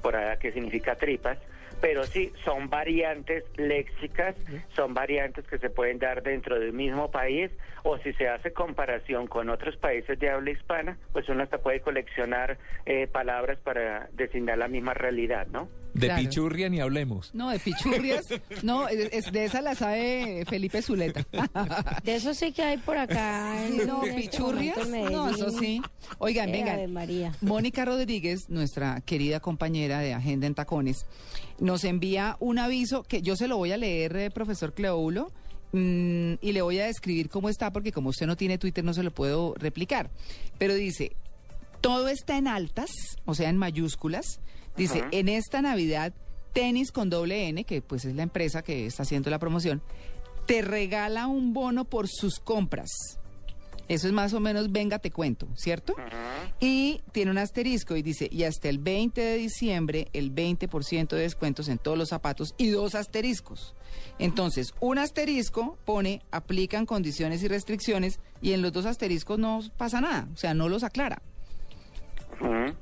temporada 0.06 0.38
que 0.38 0.52
significa 0.52 0.94
tripas, 0.94 1.38
pero 1.80 2.04
sí 2.04 2.32
son 2.44 2.68
variantes 2.70 3.44
léxicas, 3.56 4.34
son 4.74 4.94
variantes 4.94 5.46
que 5.46 5.58
se 5.58 5.70
pueden 5.70 5.98
dar 5.98 6.22
dentro 6.22 6.58
del 6.58 6.72
mismo 6.72 7.10
país 7.10 7.50
o 7.82 7.98
si 7.98 8.12
se 8.14 8.28
hace 8.28 8.52
comparación 8.52 9.26
con 9.26 9.48
otros 9.48 9.76
países 9.76 10.18
de 10.18 10.30
habla 10.30 10.50
hispana, 10.50 10.98
pues 11.12 11.28
uno 11.28 11.42
hasta 11.42 11.58
puede 11.58 11.80
coleccionar 11.80 12.58
eh, 12.84 13.06
palabras 13.06 13.58
para 13.60 14.08
designar 14.12 14.58
la 14.58 14.68
misma 14.68 14.94
realidad, 14.94 15.46
¿no? 15.48 15.68
De 15.96 16.06
Claro. 16.08 16.22
pichurria 16.22 16.68
ni 16.68 16.80
hablemos. 16.80 17.30
No, 17.34 17.50
de 17.50 17.58
pichurrias. 17.58 18.24
No, 18.62 18.86
es, 18.88 19.08
es- 19.12 19.32
de 19.32 19.44
esa 19.46 19.62
la 19.62 19.74
sabe 19.74 20.44
Felipe 20.48 20.82
Zuleta. 20.82 21.24
De 22.04 22.16
eso 22.16 22.34
sí 22.34 22.52
que 22.52 22.62
hay 22.62 22.76
por 22.76 22.98
acá. 22.98 23.56
Sí, 23.68 23.78
no, 23.86 24.04
en 24.04 24.10
este 24.10 24.20
pichurrias. 24.20 24.88
No, 24.88 25.30
eso 25.30 25.50
sí. 25.58 25.80
Oigan, 26.18 26.50
Eh, 26.50 26.52
vengan. 26.52 26.92
María. 26.92 27.32
Mónica 27.40 27.84
Rodríguez, 27.84 28.48
nuestra 28.48 29.00
querida 29.00 29.40
compañera 29.40 30.00
de 30.00 30.12
Agenda 30.14 30.46
en 30.46 30.54
Tacones, 30.54 31.06
nos 31.58 31.84
envía 31.84 32.36
un 32.40 32.58
aviso 32.58 33.02
que 33.02 33.22
yo 33.22 33.34
se 33.36 33.48
lo 33.48 33.56
voy 33.56 33.72
a 33.72 33.76
leer, 33.78 34.16
eh, 34.16 34.30
profesor 34.30 34.74
Cleóbulo, 34.74 35.32
mm, 35.72 36.34
y 36.42 36.52
le 36.52 36.60
voy 36.62 36.78
a 36.78 36.86
describir 36.86 37.28
cómo 37.30 37.48
está, 37.48 37.72
porque 37.72 37.90
como 37.92 38.10
usted 38.10 38.26
no 38.26 38.36
tiene 38.36 38.58
Twitter 38.58 38.84
no 38.84 38.92
se 38.92 39.02
lo 39.02 39.10
puedo 39.12 39.54
replicar. 39.56 40.10
Pero 40.58 40.74
dice, 40.74 41.16
todo 41.80 42.08
está 42.08 42.36
en 42.36 42.48
altas, 42.48 42.90
o 43.24 43.34
sea, 43.34 43.48
en 43.48 43.56
mayúsculas. 43.56 44.40
Dice, 44.76 45.00
Ajá. 45.00 45.08
en 45.12 45.28
esta 45.28 45.62
Navidad, 45.62 46.12
tenis 46.52 46.92
con 46.92 47.10
doble 47.10 47.48
N, 47.48 47.64
que 47.64 47.82
pues 47.82 48.04
es 48.04 48.14
la 48.14 48.22
empresa 48.22 48.62
que 48.62 48.86
está 48.86 49.02
haciendo 49.02 49.30
la 49.30 49.38
promoción, 49.38 49.82
te 50.46 50.62
regala 50.62 51.26
un 51.26 51.52
bono 51.52 51.84
por 51.84 52.08
sus 52.08 52.38
compras. 52.38 52.90
Eso 53.88 54.08
es 54.08 54.12
más 54.12 54.32
o 54.32 54.40
menos, 54.40 54.72
venga, 54.72 54.98
te 54.98 55.12
cuento, 55.12 55.46
¿cierto? 55.54 55.94
Y 56.58 57.02
tiene 57.12 57.30
un 57.30 57.38
asterisco 57.38 57.94
y 57.94 58.02
dice, 58.02 58.28
y 58.32 58.42
hasta 58.42 58.68
el 58.68 58.78
20 58.78 59.20
de 59.20 59.36
diciembre, 59.36 60.08
el 60.12 60.34
20% 60.34 61.08
de 61.08 61.20
descuentos 61.20 61.68
en 61.68 61.78
todos 61.78 61.96
los 61.96 62.08
zapatos 62.08 62.54
y 62.58 62.70
dos 62.70 62.96
asteriscos. 62.96 63.74
Entonces, 64.18 64.74
un 64.80 64.98
asterisco 64.98 65.78
pone, 65.84 66.22
aplican 66.32 66.84
condiciones 66.84 67.42
y 67.44 67.48
restricciones 67.48 68.18
y 68.42 68.52
en 68.52 68.62
los 68.62 68.72
dos 68.72 68.86
asteriscos 68.86 69.38
no 69.38 69.60
pasa 69.76 70.00
nada, 70.00 70.28
o 70.34 70.36
sea, 70.36 70.52
no 70.52 70.68
los 70.68 70.82
aclara. 70.82 71.22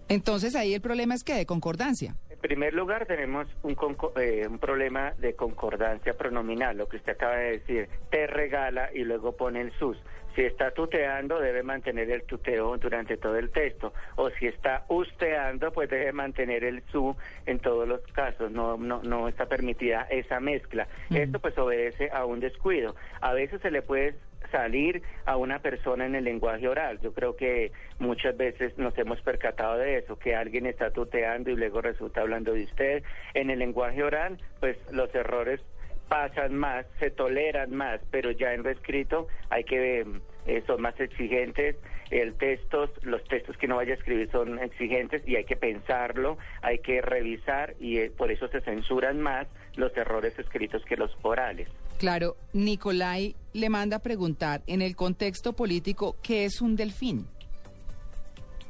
Entonces 0.09 0.55
ahí 0.55 0.75
el 0.75 0.81
problema 0.81 1.15
es 1.15 1.25
que 1.25 1.35
de 1.35 1.47
concordancia. 1.47 2.15
En 2.31 2.39
primer 2.39 2.75
lugar, 2.75 3.07
tenemos 3.07 3.47
un, 3.63 3.77
eh, 4.17 4.47
un 4.49 4.59
problema 4.59 5.13
de 5.19 5.35
concordancia 5.35 6.13
pronominal, 6.15 6.77
lo 6.77 6.89
que 6.89 6.99
usted 6.99 7.13
acaba 7.13 7.37
de 7.37 7.59
decir, 7.59 7.89
te 8.11 8.27
regala 8.27 8.91
y 8.93 9.05
luego 9.05 9.33
pone 9.33 9.63
el 9.63 9.73
sus. 9.79 9.97
Si 10.35 10.43
está 10.43 10.73
tuteando, 10.73 11.39
debe 11.39 11.63
mantener 11.63 12.11
el 12.11 12.25
tuteo 12.25 12.77
durante 12.77 13.17
todo 13.17 13.37
el 13.37 13.51
texto. 13.51 13.93
O 14.17 14.31
si 14.31 14.47
está 14.47 14.85
usteando, 14.89 15.73
pues 15.73 15.89
debe 15.89 16.13
mantener 16.13 16.65
el 16.65 16.83
su 16.91 17.17
en 17.47 17.61
todos 17.61 17.87
los 17.87 18.01
casos. 18.13 18.51
No, 18.51 18.77
no, 18.77 19.01
no 19.05 19.29
está 19.29 19.47
permitida 19.47 20.09
esa 20.11 20.41
mezcla. 20.41 20.89
Esto 21.11 21.39
pues 21.39 21.57
obedece 21.57 22.11
a 22.11 22.25
un 22.25 22.41
descuido. 22.41 22.97
A 23.21 23.33
veces 23.33 23.61
se 23.63 23.71
le 23.71 23.83
puede 23.83 24.17
salir 24.51 25.03
a 25.25 25.37
una 25.37 25.61
persona 25.61 26.07
en 26.07 26.15
el 26.15 26.25
lenguaje 26.25 26.69
oral. 26.69 27.01
Yo 27.01 27.13
creo 27.13 27.37
que 27.37 27.73
muchas 27.99 28.37
veces 28.37 28.77
nos 28.79 28.97
hemos 28.99 29.21
percatado 29.21 29.79
de 29.79 29.99
eso, 29.99 30.19
que 30.19 30.35
alguien 30.35 30.67
está 30.67 30.91
tuteando 30.91 31.51
y 31.51 31.57
luego 31.57 31.81
resulta 31.81 32.21
hablando 32.21 32.53
de 32.53 32.65
usted. 32.65 33.03
En 33.35 33.51
el 33.51 33.59
lenguaje 33.59 34.03
oral, 34.03 34.39
pues 34.61 34.77
los 34.91 35.15
errores 35.15 35.61
pasan 36.09 36.55
más, 36.55 36.87
se 36.99 37.11
toleran 37.11 37.75
más, 37.75 38.01
pero 38.11 38.31
ya 38.31 38.53
en 38.55 38.63
lo 38.63 38.71
escrito 38.71 39.27
hay 39.51 39.65
que 39.65 40.05
eh, 40.47 40.63
son 40.67 40.83
más 40.83 40.99
exigentes, 41.01 41.77
el 42.11 42.35
textos, 42.35 42.91
los 43.03 43.25
textos 43.25 43.57
que 43.57 43.67
no 43.67 43.77
vaya 43.77 43.95
a 43.95 43.97
escribir 43.97 44.31
son 44.31 44.59
exigentes 44.59 45.27
y 45.27 45.37
hay 45.37 45.45
que 45.45 45.57
pensarlo, 45.57 46.39
hay 46.63 46.79
que 46.79 47.01
revisar 47.01 47.75
y 47.81 47.99
eh, 47.99 48.13
por 48.17 48.31
eso 48.31 48.49
se 48.49 48.61
censuran 48.61 49.21
más 49.21 49.47
los 49.77 49.97
errores 49.97 50.39
escritos 50.39 50.85
que 50.85 50.97
los 50.97 51.11
orales. 51.23 51.69
Claro, 51.99 52.37
Nicolai 52.53 53.35
le 53.53 53.71
manda 53.71 53.97
a 53.97 54.03
preguntar, 54.03 54.63
en 54.67 54.83
el 54.83 54.97
contexto 54.97 55.55
político, 55.55 56.17
¿qué 56.23 56.45
es 56.45 56.61
un 56.61 56.77
delfín? 56.77 57.27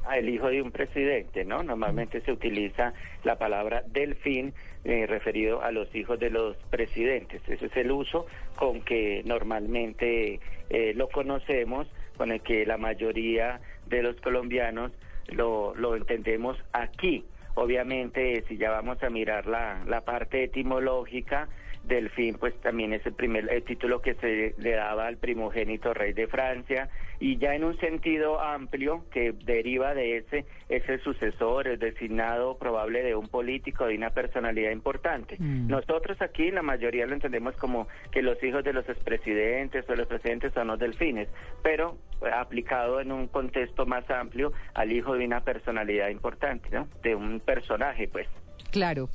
Ah, 0.07 0.19
el 0.19 0.29
hijo 0.29 0.49
de 0.49 0.61
un 0.61 0.71
presidente, 0.71 1.47
¿no? 1.47 1.63
Normalmente 1.63 2.21
se 2.21 2.31
utiliza 2.31 2.93
la 3.23 3.37
palabra 3.37 3.83
delfín 3.87 4.53
eh, 4.85 5.07
referido 5.07 5.63
a 5.63 5.71
los 5.71 5.95
hijos 5.95 6.21
de 6.21 6.29
los 6.29 6.57
presidentes. 6.69 7.41
Ese 7.49 7.67
es 7.67 7.77
el 7.77 7.91
uso 7.91 8.27
con 8.55 8.83
que 8.83 9.23
normalmente 9.25 10.41
eh, 10.69 10.93
lo 10.95 11.09
conocemos, 11.09 11.89
con 12.19 12.33
el 12.33 12.43
que 12.43 12.67
la 12.67 12.77
mayoría 12.77 13.61
de 13.87 14.03
los 14.03 14.21
colombianos 14.21 14.93
lo, 15.29 15.75
lo 15.75 15.97
entendemos 15.97 16.59
aquí. 16.73 17.25
Obviamente, 17.55 18.45
si 18.47 18.59
ya 18.59 18.73
vamos 18.73 19.03
a 19.03 19.09
mirar 19.09 19.47
la, 19.47 19.85
la 19.87 20.03
parte 20.03 20.45
etimológica, 20.45 21.49
Delfín, 21.87 22.37
pues 22.39 22.55
también 22.61 22.93
es 22.93 23.05
el 23.07 23.13
primer 23.13 23.51
el 23.53 23.63
título 23.63 24.01
que 24.01 24.15
se 24.15 24.55
le 24.59 24.71
daba 24.73 25.07
al 25.07 25.19
primogénito 25.19 25.93
rey 25.93 26.13
de 26.13 26.27
Francia 26.27 26.89
y 27.21 27.37
ya 27.37 27.55
en 27.55 27.65
un 27.65 27.79
sentido 27.79 28.41
amplio 28.41 29.05
que 29.11 29.33
deriva 29.33 29.95
de 29.95 30.19
ese 30.19 30.47
es 30.69 30.89
el 30.89 31.01
sucesor, 31.03 31.69
el 31.69 31.79
designado 31.79 32.57
probable 32.59 33.03
de 33.03 33.15
un 33.15 33.29
político, 33.29 33.87
de 33.87 33.97
una 33.97 34.11
personalidad 34.11 34.71
importante. 34.71 35.37
Mm. 35.39 35.69
Nosotros 35.69 36.21
aquí 36.23 36.51
la 36.51 36.63
mayoría 36.63 37.07
lo 37.07 37.15
entendemos 37.15 37.55
como 37.57 37.87
que 38.11 38.23
los 38.23 38.43
hijos 38.43 38.65
de 38.65 38.73
los 38.73 38.89
expresidentes 38.89 39.89
o 39.89 39.95
los 39.95 40.07
presidentes 40.07 40.53
son 40.55 40.69
los 40.69 40.79
delfines, 40.79 41.29
pero 41.63 41.99
aplicado 42.33 43.01
en 43.01 43.13
un 43.13 43.29
contexto 43.29 43.87
más 43.87 44.09
amplio 44.11 44.53
al 44.75 44.93
hijo 44.93 45.15
de 45.15 45.27
una 45.27 45.41
personalidad 45.43 46.09
importante, 46.09 46.69
¿no? 46.71 46.89
De 47.03 47.15
un 47.15 47.41
personaje, 47.41 48.09
pues. 48.09 48.29
Claro. 48.71 49.09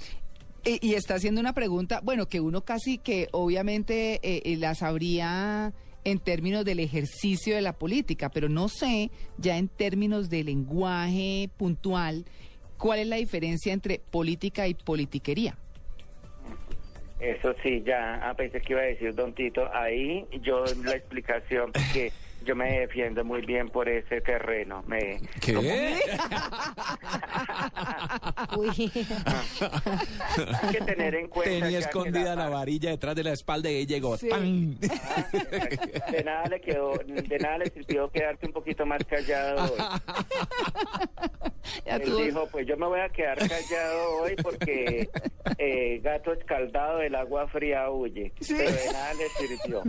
Y, 0.66 0.86
y 0.86 0.94
está 0.96 1.16
haciendo 1.16 1.42
una 1.42 1.54
pregunta, 1.54 2.02
bueno, 2.04 2.28
que 2.28 2.40
uno 2.40 2.62
casi 2.62 2.98
que 2.98 3.28
obviamente 3.32 4.16
eh, 4.16 4.42
eh, 4.44 4.58
la 4.58 4.76
sabría 4.76 5.74
en 6.04 6.20
términos 6.20 6.66
del 6.66 6.80
ejercicio 6.80 7.56
de 7.56 7.62
la 7.62 7.74
política, 7.74 8.30
pero 8.30 8.50
no 8.50 8.70
sé 8.70 9.12
ya 9.38 9.58
en 9.58 9.68
términos 9.68 10.30
de 10.30 10.44
lenguaje 10.44 11.50
puntual 11.58 12.26
cuál 12.78 13.00
es 13.00 13.08
la 13.08 13.18
diferencia 13.18 13.74
entre 13.74 14.00
política 14.00 14.68
y 14.68 14.74
politiquería. 14.74 15.58
Eso 17.20 17.54
sí, 17.62 17.84
ya 17.86 18.16
ah, 18.24 18.34
pensé 18.34 18.62
que 18.62 18.74
iba 18.74 18.82
a 18.82 18.86
decir 18.86 19.14
Don 19.14 19.34
Tito. 19.34 19.70
Ahí 19.74 20.26
yo 20.42 20.64
la 20.86 20.94
explicación, 20.94 21.74
porque 21.74 22.14
yo 22.46 22.56
me 22.56 22.80
defiendo 22.80 23.24
muy 23.24 23.42
bien 23.46 23.70
por 23.70 23.88
ese 23.90 24.22
terreno. 24.22 24.84
Me, 24.88 25.22
¿Qué? 25.42 25.56
Uy. 28.58 28.92
hay 30.62 30.72
que 30.72 30.82
tener 30.82 31.16
en 31.16 31.28
cuenta. 31.28 31.52
Tenía 31.52 31.80
escondida 31.80 32.36
la 32.36 32.50
varilla 32.50 32.90
detrás 32.92 33.16
de 33.16 33.24
la 33.24 33.34
espalda 33.34 33.70
y 33.70 33.76
ahí 33.78 33.86
llegó. 33.86 34.18
Sí. 34.18 34.30
¡tan! 34.30 34.80
De 34.80 36.24
nada 36.24 36.46
le 36.48 36.62
quedó, 36.62 36.94
de 36.98 37.40
nada 37.40 37.58
le 37.60 37.70
sirvió 37.70 38.10
quedarse 38.10 38.46
un 38.46 38.54
poquito 38.54 38.86
más 38.86 39.04
callado 39.06 39.74
hoy. 39.74 39.80
Él 41.86 42.02
dijo, 42.26 42.48
pues 42.52 42.68
yo 42.68 42.78
me 42.78 42.86
voy 42.88 43.00
a 43.00 43.10
quedar 43.10 43.38
callado 43.38 44.22
hoy 44.22 44.36
porque 44.42 45.10
eh, 45.58 46.00
gato 46.04 46.34
escaldado 46.34 47.00
del 47.00 47.16
agua 47.16 47.48
fría 47.48 47.90
huye. 47.90 48.32
Pero 48.48 48.72
de 48.72 48.86
nada 48.94 49.14
le 49.14 49.30
sirvió. 49.30 49.84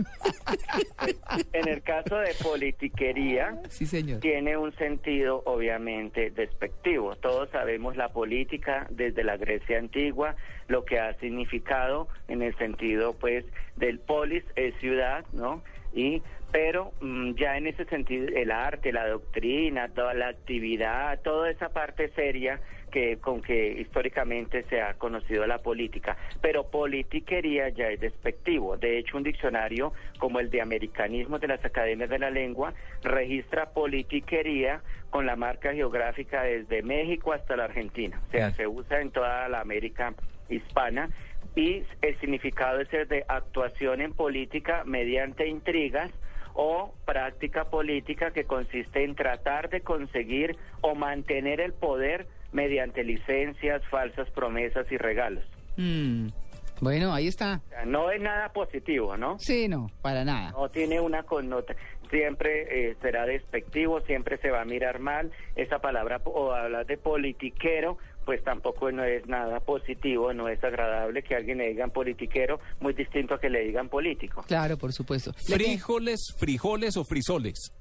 En 1.53 1.67
el 1.67 1.81
caso 1.83 2.17
de 2.17 2.33
politiquería, 2.43 3.61
Sí, 3.69 3.85
señor. 3.85 4.19
tiene 4.19 4.57
un 4.57 4.73
sentido 4.75 5.41
obviamente 5.45 6.29
despectivo. 6.31 7.15
Todos 7.15 7.49
sabemos 7.51 7.95
la 7.97 8.09
política 8.09 8.87
desde 8.89 9.23
la 9.23 9.37
Grecia 9.37 9.77
antigua, 9.77 10.35
lo 10.67 10.85
que 10.85 10.99
ha 10.99 11.13
significado 11.19 12.07
en 12.27 12.41
el 12.41 12.55
sentido 12.57 13.13
pues 13.13 13.45
del 13.75 13.99
polis 13.99 14.43
es 14.55 14.73
ciudad, 14.79 15.25
¿no? 15.33 15.61
Y 15.93 16.21
pero 16.51 16.91
mm, 17.01 17.33
ya 17.35 17.57
en 17.57 17.67
ese 17.67 17.85
sentido 17.85 18.27
el 18.35 18.51
arte, 18.51 18.91
la 18.91 19.07
doctrina, 19.07 19.87
toda 19.89 20.13
la 20.13 20.27
actividad, 20.27 21.19
toda 21.21 21.49
esa 21.49 21.69
parte 21.69 22.09
seria 22.09 22.59
que 22.91 23.17
con 23.17 23.41
que 23.41 23.71
históricamente 23.79 24.63
se 24.69 24.81
ha 24.81 24.95
conocido 24.95 25.47
la 25.47 25.59
política, 25.59 26.17
pero 26.41 26.69
politiquería 26.69 27.69
ya 27.69 27.87
es 27.87 28.01
despectivo. 28.01 28.77
De 28.77 28.99
hecho, 28.99 29.17
un 29.17 29.23
diccionario 29.23 29.93
como 30.19 30.39
el 30.39 30.49
de 30.49 30.61
americanismo 30.61 31.39
de 31.39 31.47
las 31.47 31.63
academias 31.63 32.09
de 32.09 32.19
la 32.19 32.29
lengua 32.29 32.73
registra 33.01 33.69
politiquería 33.69 34.81
con 35.09 35.25
la 35.25 35.37
marca 35.37 35.73
geográfica 35.73 36.43
desde 36.43 36.83
México 36.83 37.33
hasta 37.33 37.55
la 37.55 37.65
Argentina. 37.65 38.21
O 38.27 38.31
sea, 38.31 38.51
se 38.51 38.67
usa 38.67 39.01
en 39.01 39.11
toda 39.11 39.47
la 39.47 39.61
América 39.61 40.13
hispana 40.49 41.09
y 41.55 41.83
el 42.01 42.19
significado 42.19 42.81
es 42.81 42.93
el 42.93 43.07
de 43.07 43.25
actuación 43.27 44.01
en 44.01 44.13
política 44.13 44.83
mediante 44.85 45.47
intrigas 45.47 46.11
o 46.53 46.93
práctica 47.05 47.65
política 47.65 48.31
que 48.31 48.45
consiste 48.45 49.03
en 49.03 49.15
tratar 49.15 49.69
de 49.69 49.81
conseguir 49.81 50.55
o 50.81 50.95
mantener 50.95 51.61
el 51.61 51.73
poder 51.73 52.27
mediante 52.51 53.03
licencias, 53.03 53.81
falsas 53.89 54.29
promesas 54.31 54.85
y 54.91 54.97
regalos. 54.97 55.43
Mm, 55.77 56.27
Bueno, 56.81 57.13
ahí 57.13 57.27
está. 57.27 57.61
O 57.67 57.69
sea, 57.69 57.85
no 57.85 58.09
es 58.09 58.19
nada 58.19 58.49
positivo, 58.49 59.15
¿no? 59.15 59.37
Sí, 59.37 59.67
no, 59.67 59.91
para 60.01 60.25
nada. 60.25 60.51
No 60.51 60.67
tiene 60.69 60.99
una 60.99 61.21
connota, 61.23 61.75
siempre 62.09 62.89
eh, 62.89 62.95
será 63.01 63.25
despectivo, 63.25 64.01
siempre 64.01 64.37
se 64.37 64.49
va 64.49 64.61
a 64.61 64.65
mirar 64.65 64.99
mal 64.99 65.31
esa 65.55 65.79
palabra 65.79 66.19
o 66.25 66.51
hablar 66.51 66.85
de 66.87 66.97
politiquero 66.97 67.97
pues 68.25 68.43
tampoco 68.43 68.91
no 68.91 69.03
es 69.03 69.25
nada 69.27 69.59
positivo, 69.59 70.33
no 70.33 70.47
es 70.47 70.63
agradable 70.63 71.23
que 71.23 71.33
a 71.35 71.37
alguien 71.37 71.57
le 71.59 71.69
digan 71.69 71.91
politiquero, 71.91 72.59
muy 72.79 72.93
distinto 72.93 73.33
a 73.35 73.39
que 73.39 73.49
le 73.49 73.61
digan 73.61 73.89
político. 73.89 74.43
Claro, 74.47 74.77
por 74.77 74.93
supuesto. 74.93 75.31
Le- 75.47 75.55
¿Frijoles, 75.55 76.35
frijoles 76.37 76.97
o 76.97 77.03
frisoles? 77.03 77.71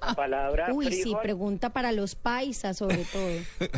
La 0.00 0.14
palabra 0.14 0.72
Uy, 0.72 0.86
sí, 0.86 1.02
frijol, 1.02 1.22
pregunta 1.22 1.70
para 1.72 1.92
los 1.92 2.16
paisas 2.16 2.76
sobre 2.76 3.04
todo. 3.12 3.70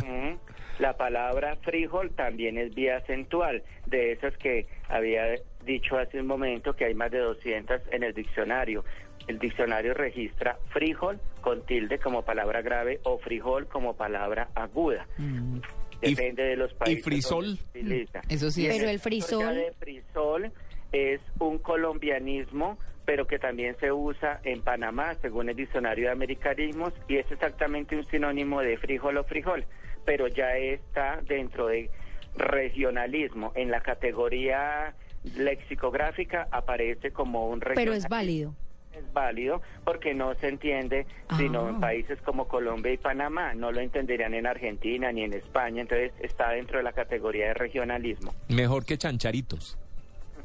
La 0.79 0.95
palabra 0.95 1.55
frijol 1.63 2.11
también 2.15 2.57
es 2.57 2.73
vía 2.75 2.97
acentual, 2.97 3.63
de 3.87 4.11
esas 4.11 4.35
que 4.37 4.67
había 4.89 5.23
dicho 5.65 5.97
hace 5.97 6.19
un 6.19 6.27
momento 6.27 6.73
que 6.75 6.85
hay 6.85 6.93
más 6.93 7.09
de 7.11 7.17
200 7.19 7.81
en 7.91 8.03
el 8.03 8.13
diccionario. 8.13 8.83
El 9.27 9.39
diccionario 9.39 9.93
registra 9.93 10.57
frijol 10.69 11.19
con 11.41 11.65
tilde 11.65 11.99
como 11.99 12.23
palabra 12.23 12.61
grave 12.61 12.99
o 13.03 13.17
frijol 13.19 13.67
como 13.67 13.95
palabra 13.95 14.49
aguda. 14.55 15.05
Mm, 15.17 15.57
¿Y- 16.01 16.15
Depende 16.15 16.43
de 16.43 16.55
los 16.55 16.73
países. 16.75 17.03
frisol? 17.03 17.57
se 17.57 17.79
utiliza. 17.79 18.21
Eso 18.29 18.49
sí 18.51 18.63
Y 18.63 18.67
es. 18.67 18.77
Pero 18.77 18.89
el 18.89 18.99
frisol- 18.99 19.53
de 19.55 19.71
frisol 19.79 20.51
es 20.91 21.19
un 21.39 21.57
colombianismo, 21.57 22.77
pero 23.05 23.25
que 23.27 23.39
también 23.39 23.75
se 23.79 23.91
usa 23.91 24.39
en 24.43 24.61
Panamá, 24.61 25.15
según 25.15 25.49
el 25.49 25.55
diccionario 25.55 26.05
de 26.05 26.11
americanismos, 26.11 26.93
y 27.07 27.17
es 27.17 27.29
exactamente 27.31 27.95
un 27.97 28.05
sinónimo 28.05 28.61
de 28.61 28.77
frijol 28.77 29.17
o 29.17 29.23
frijol, 29.23 29.65
pero 30.05 30.27
ya 30.27 30.55
está 30.57 31.19
dentro 31.27 31.67
de 31.67 31.89
regionalismo. 32.35 33.51
En 33.55 33.71
la 33.71 33.81
categoría 33.81 34.93
lexicográfica 35.35 36.47
aparece 36.51 37.11
como 37.11 37.49
un 37.49 37.59
Pero 37.59 37.71
es 37.71 37.77
regionalismo. 38.03 38.09
válido. 38.09 38.55
Es 38.97 39.13
válido 39.13 39.61
porque 39.85 40.13
no 40.13 40.33
se 40.35 40.47
entiende 40.47 41.05
sino 41.37 41.65
Ah. 41.65 41.69
en 41.69 41.79
países 41.79 42.21
como 42.21 42.47
Colombia 42.47 42.91
y 42.93 42.97
Panamá. 42.97 43.53
No 43.53 43.71
lo 43.71 43.79
entenderían 43.81 44.33
en 44.33 44.47
Argentina 44.47 45.11
ni 45.11 45.23
en 45.23 45.33
España. 45.33 45.81
Entonces 45.81 46.11
está 46.21 46.49
dentro 46.51 46.77
de 46.77 46.83
la 46.83 46.93
categoría 46.93 47.47
de 47.47 47.53
regionalismo. 47.53 48.33
Mejor 48.49 48.85
que 48.85 48.97
chancharitos. 48.97 49.77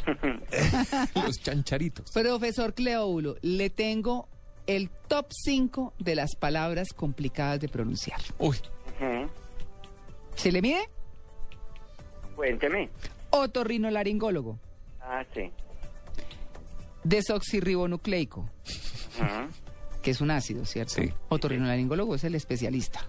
Los 1.14 1.40
chancharitos. 1.42 2.10
Profesor 2.12 2.74
Cleóbulo, 2.74 3.36
le 3.42 3.70
tengo 3.70 4.28
el 4.66 4.90
top 5.08 5.26
5 5.30 5.94
de 5.98 6.14
las 6.14 6.34
palabras 6.36 6.88
complicadas 6.94 7.60
de 7.60 7.68
pronunciar. 7.68 8.20
Uy. 8.38 8.56
¿Se 10.36 10.50
le 10.52 10.62
mide? 10.62 10.88
Cuénteme. 12.36 12.88
Otorrinolaringólogo. 13.30 14.58
Ah, 15.00 15.24
sí. 15.34 15.50
Desoxirribonucleico, 17.04 18.48
que 20.02 20.10
es 20.10 20.20
un 20.20 20.30
ácido, 20.30 20.64
¿cierto? 20.64 20.94
Sí. 20.94 21.12
Otorrinolaringólogo 21.28 22.14
es 22.14 22.24
el 22.24 22.34
especialista. 22.34 23.00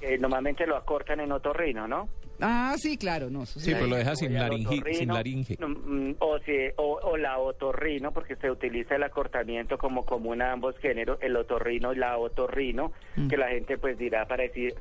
Eh, 0.00 0.18
normalmente 0.18 0.66
lo 0.66 0.76
acortan 0.76 1.20
en 1.20 1.32
otorrino, 1.32 1.88
¿no? 1.88 2.08
Ah, 2.40 2.74
sí, 2.78 2.96
claro, 2.96 3.30
no. 3.30 3.44
eso 3.44 3.60
Sí, 3.60 3.70
pero 3.72 3.86
lo 3.86 3.96
deja 3.96 4.16
sin 4.16 4.32
laringe- 4.32 4.68
sin 4.96 5.10
otorrino, 5.10 5.14
laringe. 5.14 5.56
mm, 5.58 6.14
O, 6.18 6.38
si- 6.40 6.70
o, 6.76 6.98
o 7.02 7.16
la 7.16 7.38
otorrino, 7.38 8.12
porque 8.12 8.36
se 8.36 8.50
utiliza 8.50 8.96
el 8.96 9.02
acortamiento 9.04 9.78
como 9.78 10.04
común 10.04 10.42
a 10.42 10.52
ambos 10.52 10.76
géneros, 10.78 11.18
el 11.22 11.36
otorrino 11.36 11.92
y 11.92 11.96
la 11.96 12.18
otorrino, 12.18 12.92
Mm. 13.16 13.28
que 13.28 13.36
la 13.36 13.48
gente 13.48 13.78
pues 13.78 13.96
dirá 13.98 14.26
para 14.26 14.42
decir 14.42 14.74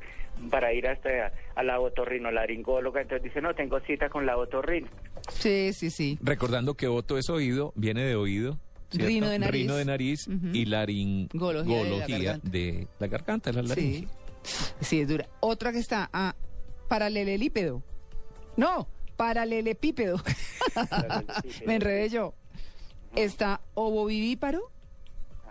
para 0.49 0.73
ir 0.73 0.87
hasta 0.87 1.31
a 1.55 1.61
la 1.63 1.79
otorrinolaringóloga, 1.79 3.01
entonces 3.01 3.23
dice, 3.23 3.39
no, 3.39 3.53
tengo 3.53 3.79
cita 3.81 4.09
con 4.09 4.25
la 4.25 4.35
otorrino. 4.37 4.87
Sí, 5.31 5.71
sí, 5.73 5.91
sí. 5.91 6.17
Recordando 6.23 6.73
que 6.73 6.87
oto 6.87 7.17
es 7.19 7.29
oído, 7.29 7.71
viene 7.75 8.03
de 8.03 8.15
oído. 8.15 8.57
¿cierto? 8.89 9.07
Rino 9.07 9.29
de 9.29 9.39
nariz. 9.39 9.61
Rino 9.61 9.75
de 9.75 9.85
nariz 9.85 10.27
Ujú. 10.27 10.47
y 10.53 10.65
laringología 10.65 11.77
Gología 11.77 12.05
de 12.05 12.09
la 12.09 12.17
garganta. 12.33 12.49
de 12.49 12.87
la 12.99 13.07
garganta, 13.07 13.51
la 13.51 13.61
laringe. 13.63 14.07
Sí. 14.43 14.65
Sí, 14.81 15.01
es 15.01 15.07
dura. 15.07 15.25
Otra 15.39 15.71
que 15.71 15.79
está, 15.79 16.09
ah, 16.13 16.35
paralelelípedo. 16.87 17.81
No, 18.57 18.87
paralelepípedo. 19.17 20.21
Me 21.65 21.75
enredé 21.75 22.09
yo. 22.09 22.33
Está 23.15 23.61
ovovivíparo 23.75 24.71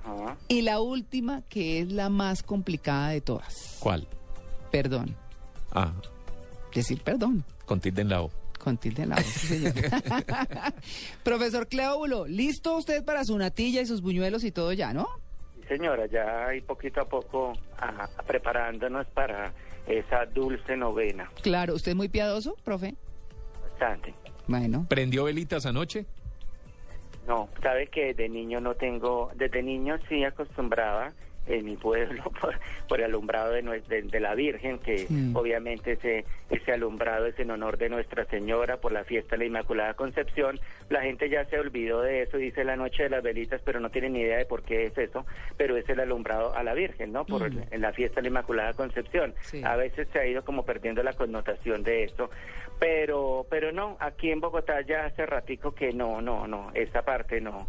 Ajá. 0.05 0.37
y 0.49 0.63
la 0.63 0.81
última 0.81 1.43
que 1.49 1.81
es 1.81 1.93
la 1.93 2.09
más 2.09 2.43
complicada 2.43 3.11
de 3.11 3.21
todas. 3.21 3.77
¿Cuál? 3.81 4.09
Perdón. 4.71 5.17
Ah, 5.73 5.93
Decir 6.75 7.03
perdón. 7.03 7.45
con 7.67 7.81
tilde 7.81 8.03
en 8.03 8.09
la 8.09 8.23
O. 8.23 8.31
Con 8.59 8.77
tilde 8.79 9.03
en 9.03 9.09
la 9.11 9.17
voz, 9.17 9.25
sí, 9.27 9.59
señor. 9.59 9.75
Profesor 11.25 11.67
Cleóbulo, 11.69 12.27
¿listo 12.27 12.77
usted 12.77 13.05
para 13.05 13.25
su 13.25 13.37
natilla 13.37 13.81
y 13.81 13.87
sus 13.87 14.01
buñuelos 14.03 14.45
y 14.45 14.53
todo 14.53 14.73
ya, 14.73 14.93
no? 14.93 15.09
Sí, 15.57 15.63
señora, 15.69 16.07
ya 16.07 16.47
hay 16.47 16.61
poquito 16.61 17.01
a 17.01 17.05
poco 17.09 17.53
preparándonos 18.27 19.07
para 19.09 19.53
esa 19.99 20.27
dulce 20.27 20.77
novena. 20.77 21.31
Claro, 21.43 21.75
¿usted 21.75 21.93
es 21.93 21.97
muy 21.97 22.09
piadoso, 22.09 22.57
profe? 22.65 22.95
Bastante. 23.63 24.15
Bueno. 24.47 24.87
¿Prendió 24.89 25.25
velitas 25.25 25.67
anoche? 25.67 26.07
No, 27.27 27.49
sabe 27.63 27.87
que 27.87 28.15
de 28.15 28.29
niño 28.29 28.61
no 28.61 28.75
tengo, 28.75 29.31
desde 29.37 29.63
niño 29.63 29.99
sí 30.09 30.25
acostumbraba 30.25 31.13
en 31.47 31.65
mi 31.65 31.77
pueblo 31.77 32.23
por, 32.41 32.55
por 32.89 32.99
el 33.01 33.07
alumbrado 33.07 33.51
de, 33.53 33.65
nue- 33.65 33.83
de, 33.87 34.03
de 34.03 34.21
la 34.21 34.35
Virgen, 34.35 34.79
que 34.79 34.99
Sí. 34.99 35.33
obviamente 35.35 35.93
ese, 35.93 36.25
ese 36.51 36.73
alumbrado 36.73 37.27
es 37.27 37.39
en 37.39 37.51
honor 37.51 37.79
de 37.79 37.89
Nuestra 37.89 38.25
Señora 38.27 38.77
por 38.77 38.93
la 38.93 39.05
fiesta 39.05 39.31
de 39.37 39.39
la 39.39 39.45
Inmaculada 39.47 39.95
Concepción. 39.95 40.61
La 40.89 41.03
gente 41.03 41.29
ya 41.29 41.45
se 41.47 41.59
olvidó 41.59 42.03
de 42.03 42.23
eso, 42.23 42.37
dice 42.37 42.63
la 42.65 42.77
noche 42.77 43.05
de 43.05 43.11
las 43.11 43.23
velitas, 43.23 43.61
pero 43.65 43.81
no 43.81 43.91
tiene 43.91 44.11
ni 44.11 44.21
idea 44.21 44.39
de 44.39 44.45
por 44.47 44.63
qué 44.63 44.85
es 44.87 44.97
eso, 44.97 45.27
pero 45.57 45.77
es 45.77 45.89
el 45.89 46.01
alumbrado 46.01 46.55
a 46.55 46.63
la 46.63 46.75
Virgen, 46.75 47.13
¿no? 47.13 47.25
Por 47.27 47.43
Mm. 47.53 47.63
en 47.73 47.81
la 47.81 47.93
fiesta 47.93 48.17
de 48.17 48.23
la 48.23 48.29
Inmaculada 48.29 48.73
Concepción. 48.75 49.35
Sí. 49.41 49.63
A 49.65 49.75
veces 49.77 50.07
se 50.13 50.19
ha 50.21 50.27
ido 50.27 50.45
como 50.45 50.65
perdiendo 50.65 51.03
la 51.03 51.13
connotación 51.13 51.83
de 51.83 52.05
eso, 52.05 52.31
pero 52.79 53.47
pero 53.51 53.73
no, 53.73 53.97
aquí 54.01 54.31
en 54.31 54.41
Bogotá 54.41 54.81
ya 54.83 55.07
hace 55.07 55.27
ratico 55.27 55.75
que 55.75 55.93
no, 55.93 56.21
no, 56.23 56.47
no, 56.47 56.71
esa 56.75 57.03
parte 57.03 57.41
no. 57.41 57.67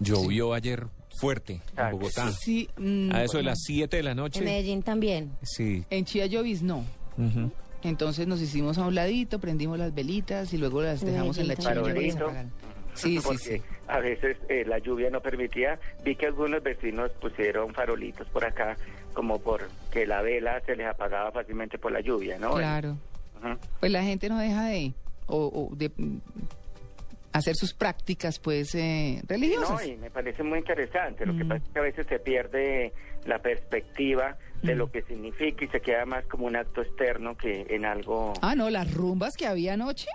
Llovió 0.00 0.54
ayer 0.54 0.84
fuerte 1.18 1.60
en 1.76 1.90
Bogotá. 1.92 2.30
Sí. 2.32 2.68
mm, 2.76 3.10
A 3.12 3.24
eso 3.24 3.38
de 3.38 3.42
las 3.44 3.58
7 3.64 3.96
de 3.96 4.02
la 4.02 4.10
En 4.12 4.16
noche. 4.18 4.40
Medellín 4.42 4.82
también. 4.82 5.30
Sí. 5.42 5.84
En 5.90 6.04
Chía 6.04 6.26
lloviznó. 6.26 6.84
Ujú. 7.16 7.50
Entonces 7.82 8.26
nos 8.26 8.40
hicimos 8.40 8.78
a 8.78 8.86
un 8.86 8.94
ladito, 8.94 9.38
prendimos 9.38 9.78
las 9.78 9.94
velitas 9.94 10.52
y 10.52 10.58
luego 10.58 10.82
las 10.82 11.02
En 11.02 11.12
dejamos 11.12 11.38
en 11.38 11.48
la 11.48 11.56
chilla. 11.56 12.46
Sí, 12.94 13.18
sí, 13.18 13.20
porque 13.24 13.58
sí. 13.58 13.62
a 13.86 14.00
veces 14.00 14.36
eh, 14.48 14.64
la 14.66 14.78
lluvia 14.78 15.08
no 15.10 15.20
permitía. 15.20 15.78
Vi 16.04 16.16
que 16.16 16.26
algunos 16.26 16.60
vecinos 16.62 17.12
pusieron 17.20 17.72
farolitos 17.72 18.26
por 18.28 18.44
acá, 18.44 18.76
como 19.14 19.38
por 19.38 19.68
que 19.92 20.04
la 20.06 20.20
vela 20.22 20.60
se 20.66 20.74
les 20.74 20.88
apagaba 20.88 21.30
fácilmente 21.30 21.78
por 21.78 21.92
la 21.92 22.00
lluvia, 22.00 22.38
¿no? 22.38 22.54
Claro. 22.54 22.96
Pues 23.78 23.92
la 23.92 24.02
gente 24.02 24.28
no 24.28 24.38
deja 24.38 24.66
de, 24.66 24.92
o, 25.28 25.68
o 25.70 25.76
de 25.76 25.92
hacer 27.32 27.54
sus 27.56 27.74
prácticas, 27.74 28.38
pues, 28.38 28.74
eh, 28.74 29.22
religiosas. 29.28 29.70
No, 29.70 29.84
y 29.84 29.96
me 29.96 30.10
parece 30.10 30.42
muy 30.42 30.58
interesante. 30.58 31.26
Lo 31.26 31.36
que 31.36 31.44
Mm. 31.44 31.48
pasa 31.48 31.64
es 31.64 31.70
que 31.72 31.78
a 31.78 31.82
veces 31.82 32.06
se 32.08 32.18
pierde 32.18 32.92
la 33.26 33.40
perspectiva 33.40 34.36
de 34.62 34.74
Mm. 34.74 34.78
lo 34.78 34.90
que 34.90 35.02
significa 35.02 35.64
y 35.64 35.68
se 35.68 35.80
queda 35.80 36.04
más 36.06 36.24
como 36.26 36.46
un 36.46 36.56
acto 36.56 36.82
externo 36.82 37.36
que 37.36 37.66
en 37.70 37.84
algo. 37.84 38.32
Ah, 38.42 38.54
no, 38.54 38.70
las 38.70 38.92
rumbas 38.94 39.34
que 39.36 39.46
había 39.46 39.74
anoche, 39.74 40.08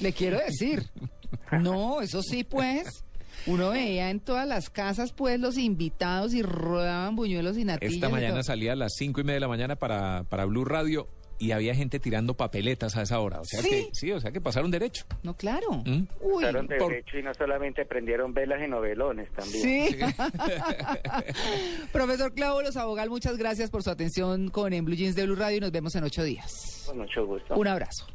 le 0.00 0.12
quiero 0.12 0.38
decir. 0.38 0.82
No, 1.52 2.00
eso 2.00 2.22
sí, 2.22 2.44
pues. 2.44 3.04
Uno 3.46 3.70
veía 3.70 4.08
en 4.10 4.20
todas 4.20 4.46
las 4.46 4.70
casas, 4.70 5.12
pues, 5.12 5.38
los 5.40 5.58
invitados 5.58 6.32
y 6.32 6.42
rodaban 6.42 7.16
buñuelos 7.16 7.58
y 7.58 7.64
natillas. 7.64 7.94
Esta 7.94 8.08
mañana 8.08 8.42
salía 8.42 8.72
a 8.72 8.76
las 8.76 8.92
cinco 8.96 9.20
y 9.20 9.24
media 9.24 9.34
de 9.34 9.40
la 9.40 9.48
mañana 9.48 9.76
para, 9.76 10.24
para 10.24 10.44
Blue 10.46 10.64
Radio 10.64 11.08
y 11.38 11.50
había 11.52 11.74
gente 11.74 11.98
tirando 11.98 12.34
papeletas 12.34 12.96
a 12.96 13.02
esa 13.02 13.20
hora. 13.20 13.40
O 13.40 13.44
sea 13.44 13.60
¿Sí? 13.60 13.68
que 13.68 13.88
sí, 13.92 14.12
o 14.12 14.20
sea 14.20 14.30
que 14.32 14.40
pasaron 14.40 14.70
derecho. 14.70 15.04
No, 15.22 15.34
claro. 15.34 15.72
¿Mm? 15.84 16.06
Uy, 16.20 16.42
Pasaron 16.44 16.66
por- 16.68 16.90
derecho 16.90 17.18
y 17.18 17.22
no 17.22 17.34
solamente 17.34 17.84
prendieron 17.84 18.32
velas 18.34 18.60
y 18.64 18.68
novelones 18.68 19.30
también. 19.32 19.62
Sí. 19.88 19.96
Profesor 21.92 22.32
Cláudio 22.34 22.70
Abogal, 22.80 23.10
muchas 23.10 23.36
gracias 23.36 23.70
por 23.70 23.82
su 23.82 23.90
atención 23.90 24.48
con 24.50 24.72
En 24.72 24.84
Blue 24.84 24.94
Jeans 24.96 25.16
de 25.16 25.24
Blue 25.26 25.36
Radio 25.36 25.58
y 25.58 25.60
nos 25.60 25.72
vemos 25.72 25.94
en 25.96 26.04
ocho 26.04 26.22
días. 26.22 26.84
Con 26.86 26.98
mucho 26.98 27.26
gusto. 27.26 27.54
Un 27.54 27.66
abrazo. 27.68 28.06